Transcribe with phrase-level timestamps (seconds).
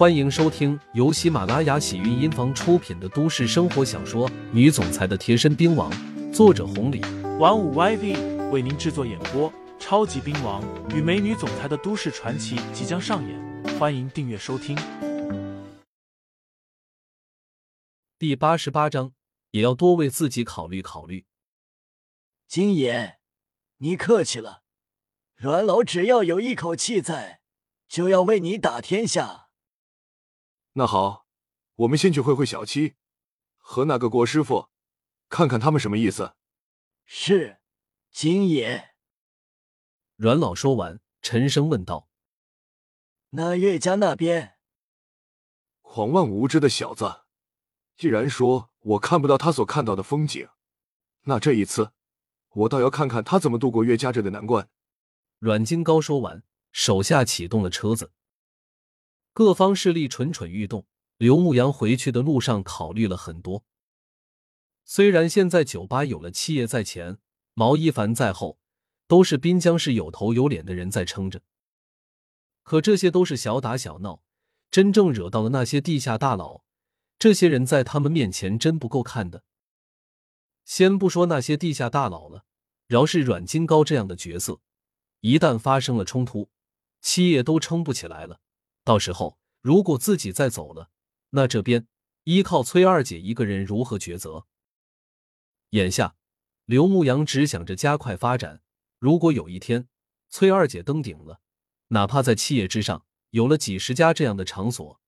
[0.00, 5.92] 欢迎收听由喜马拉雅喜韵音房出品的都市生活小说《女总裁的贴身兵王》，
[6.32, 7.02] 作者红礼，
[7.38, 9.52] 玩五 YV 为您制作演播。
[9.78, 14.74] 超级兵王与美女总裁的都市传奇即将上演，欢迎订阅收听。
[18.18, 19.12] 第八十八章，
[19.50, 21.26] 也要多为自己考虑考虑。
[22.48, 23.18] 金爷，
[23.76, 24.62] 你客气了，
[25.36, 27.42] 阮老只要有一口气在，
[27.86, 29.48] 就要为你打天下。
[30.74, 31.26] 那好，
[31.74, 32.94] 我们先去会会小七
[33.56, 34.68] 和那个郭师傅，
[35.28, 36.34] 看看他们什么意思。
[37.04, 37.58] 是，
[38.12, 38.94] 金爷。
[40.14, 42.08] 阮老说完，沉声问道
[43.30, 44.58] ：“那岳家那边？”
[45.82, 47.22] 狂妄无知的小子，
[47.96, 50.48] 既然说我看不到他所看到的风景，
[51.22, 51.90] 那这一次，
[52.50, 54.68] 我倒要看看他怎么度过岳家这个难关。
[55.40, 58.12] 阮金高说完，手下启动了车子。
[59.40, 60.86] 各方势力蠢蠢欲动。
[61.16, 63.64] 刘牧阳回去的路上考虑了很多。
[64.84, 67.16] 虽然现在酒吧有了七爷在前，
[67.54, 68.58] 毛一凡在后，
[69.06, 71.40] 都是滨江市有头有脸的人在撑着，
[72.62, 74.22] 可这些都是小打小闹。
[74.70, 76.62] 真正惹到了那些地下大佬，
[77.18, 79.42] 这些人在他们面前真不够看的。
[80.66, 82.44] 先不说那些地下大佬了，
[82.86, 84.60] 饶是阮金高这样的角色，
[85.20, 86.50] 一旦发生了冲突，
[87.00, 88.40] 七爷都撑不起来了。
[88.82, 90.90] 到时候，如果自己再走了，
[91.30, 91.86] 那这边
[92.24, 94.46] 依靠崔二姐一个人如何抉择？
[95.70, 96.16] 眼下，
[96.64, 98.62] 刘牧阳只想着加快发展。
[98.98, 99.88] 如果有一天
[100.28, 101.40] 崔二姐登顶了，
[101.88, 105.00] 哪怕在企业之上有了几十家这样的场所，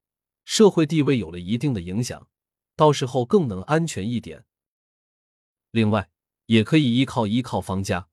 [0.44, 2.28] 社会地位有了一定的影响，
[2.76, 4.44] 到时候更能安全一点。
[5.70, 6.10] 另外，
[6.46, 8.08] 也可以依靠依靠方家。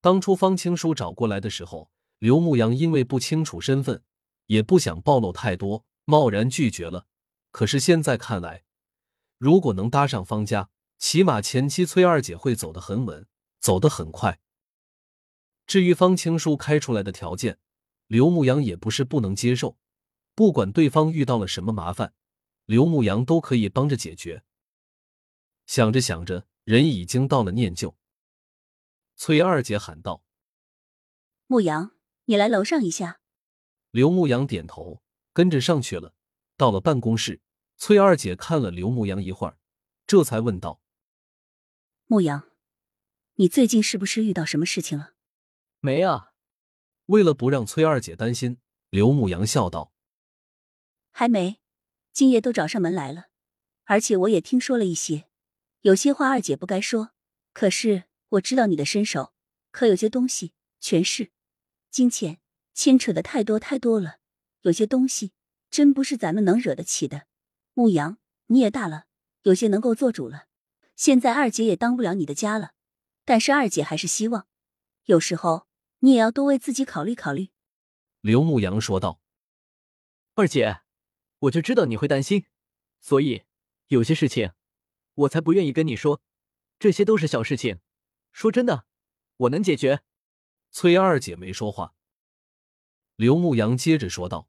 [0.00, 4.02] 当初方青书找过来的时候，刘牧阳因为不清楚身份。
[4.46, 7.06] 也不想暴露太多，贸然拒绝了。
[7.50, 8.64] 可是现在看来，
[9.38, 13.26] 如果能搭上方家，起码前期崔二姐会走得很稳，
[13.60, 14.40] 走得很快。
[15.66, 17.58] 至于方青书开出来的条件，
[18.06, 19.78] 刘牧阳也不是不能接受。
[20.34, 22.14] 不管对方遇到了什么麻烦，
[22.66, 24.44] 刘牧阳都可以帮着解决。
[25.66, 27.96] 想着想着，人已经到了念旧。
[29.14, 30.24] 崔二姐喊道
[31.46, 31.92] ：“牧阳，
[32.24, 33.20] 你来楼上一下。”
[33.92, 35.02] 刘牧阳点头，
[35.34, 36.14] 跟着上去了。
[36.56, 37.42] 到了办公室，
[37.76, 39.58] 崔二姐看了刘牧阳一会儿，
[40.06, 40.80] 这才问道
[42.08, 42.50] ：“牧阳，
[43.34, 45.12] 你最近是不是遇到什么事情了
[45.80, 46.32] ？”“没啊。”
[47.06, 48.58] 为了不让崔二姐担心，
[48.88, 49.92] 刘牧阳笑道
[51.12, 51.60] ：“还没，
[52.14, 53.26] 今夜都找上门来了，
[53.84, 55.28] 而且我也听说了一些，
[55.82, 57.10] 有些话二姐不该说。
[57.52, 59.34] 可是我知道你的身手，
[59.70, 61.30] 可有些东西，全是、
[61.90, 62.38] 金钱。”
[62.74, 64.18] 牵扯的太多太多了，
[64.62, 65.32] 有些东西
[65.70, 67.26] 真不是咱们能惹得起的。
[67.74, 69.06] 牧羊，你也大了，
[69.42, 70.46] 有些能够做主了。
[70.94, 72.72] 现在二姐也当不了你的家了，
[73.24, 74.46] 但是二姐还是希望，
[75.04, 75.66] 有时候
[76.00, 77.48] 你也要多为自己考虑考虑。”
[78.20, 79.20] 刘牧阳说道。
[80.34, 80.82] “二姐，
[81.40, 82.46] 我就知道你会担心，
[83.00, 83.44] 所以
[83.88, 84.52] 有些事情
[85.14, 86.22] 我才不愿意跟你说。
[86.78, 87.80] 这些都是小事情，
[88.32, 88.86] 说真的，
[89.36, 90.02] 我能解决。”
[90.70, 91.94] 崔二姐没说话。
[93.16, 94.48] 刘牧阳接着说道：“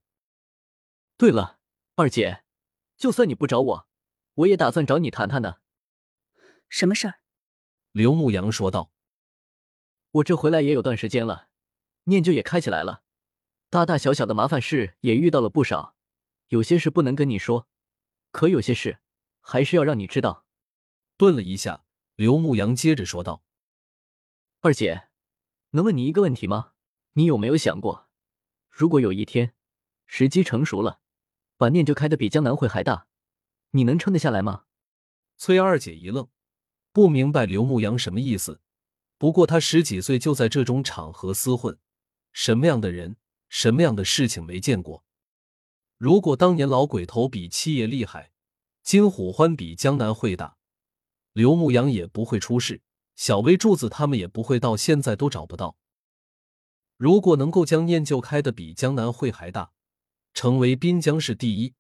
[1.18, 1.59] 对了，
[1.96, 2.44] 二姐，
[2.97, 3.88] 就算你不找我，
[4.35, 5.57] 我也打算找你谈谈呢。
[6.69, 7.19] 什么事儿？”
[7.91, 8.91] 刘牧阳说道
[10.12, 11.50] ：“我这回来也有段时间了，
[12.06, 13.03] 念旧也开起来了，
[13.69, 15.95] 大大小小的麻烦事也遇到了不少。
[16.47, 17.68] 有些事不能跟你说，
[18.31, 19.00] 可有些事
[19.41, 20.45] 还是要让你知道。”
[21.18, 21.85] 顿了一下，
[22.16, 23.44] 刘牧阳接着说道
[24.62, 25.09] ：“二姐，
[25.72, 26.74] 能问你一个问题吗？
[27.13, 28.09] 你有没有想过？”
[28.76, 29.54] 如果有一天
[30.08, 31.00] 时机成熟了，
[31.58, 33.06] 把念就开的比江南会还大，
[33.70, 34.64] 你能撑得下来吗？
[35.38, 36.28] 崔二姐一愣，
[36.92, 38.62] 不明白刘牧阳什么意思。
[39.20, 41.78] 不过他十几岁就在这种场合厮混，
[42.32, 43.16] 什么样的人，
[43.48, 45.06] 什么样的事情没见过？
[46.00, 48.31] 如果当年老鬼头比七爷厉害，
[48.81, 50.58] 金虎欢比江南会大，
[51.34, 52.81] 刘牧阳也不会出事，
[53.16, 55.78] 小薇柱子他们也不会到现在都找不到。
[57.04, 59.74] 如果能够将念旧开的比江南会还大，
[60.34, 61.74] 成为滨江市第一，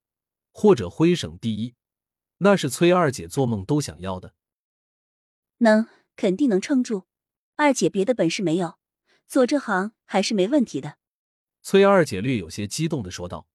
[0.51, 1.75] 或者徽省第一，
[2.39, 4.35] 那是崔二姐做梦都想要的。
[5.59, 5.87] 能，
[6.17, 7.03] 肯定能撑住。
[7.55, 8.77] 二姐别的本事没有，
[9.25, 10.97] 做这行还是没问题的。
[11.61, 13.47] 崔二姐略有些激动的说道：“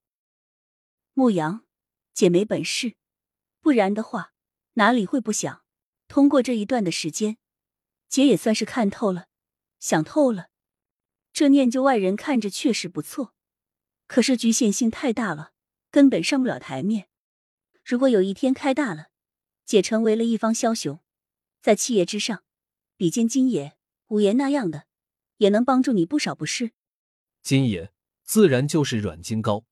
[1.13, 1.67] 牧羊，
[2.15, 2.95] 姐没本事，
[3.61, 4.33] 不然的话
[4.73, 5.63] 哪里会不想？
[6.09, 7.37] 通过这一段的时间，
[8.09, 9.27] 姐也算是看透了，
[9.79, 10.48] 想透了。”
[11.33, 13.35] 这念旧外人看着确实不错，
[14.07, 15.53] 可是局限性太大了。
[15.91, 17.09] 根本上不了台面。
[17.83, 19.07] 如果有一天开大了，
[19.65, 21.01] 姐成为了一方枭雄，
[21.63, 22.45] 在七爷之上，
[22.99, 23.79] 比肩金爷、
[24.09, 24.85] 五爷那样的，
[25.39, 26.73] 也能帮助你不少，不是？
[27.43, 27.91] 金爷
[28.23, 29.65] 自然就是阮金高，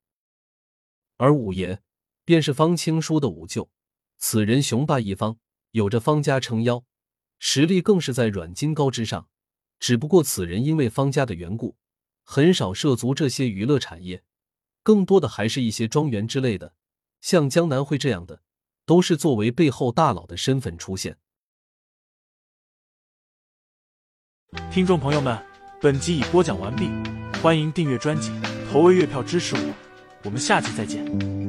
[1.17, 1.83] 而五爷
[2.25, 3.69] 便是方青书的五舅。
[4.17, 5.37] 此人雄霸一方，
[5.69, 6.83] 有着方家撑腰，
[7.37, 9.29] 实力更是在阮金高之上。
[9.79, 11.75] 只不过此人因为方家的缘故，
[12.23, 14.23] 很少涉足这些娱乐产业，
[14.83, 16.73] 更多的还是一些庄园之类的。
[17.21, 18.41] 像江南会这样的，
[18.85, 21.17] 都是作为背后大佬的身份出现。
[24.71, 25.37] 听众朋友们，
[25.81, 26.89] 本集已播讲完毕，
[27.41, 28.31] 欢迎订阅专辑，
[28.71, 29.73] 投喂月票支持我，
[30.23, 31.46] 我们下期再见。